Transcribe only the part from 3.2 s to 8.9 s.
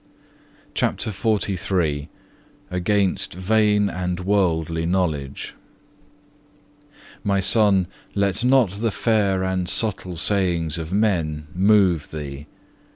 vain and worldly knowledge "My Son, let not the